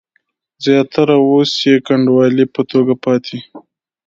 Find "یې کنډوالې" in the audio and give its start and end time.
1.67-2.45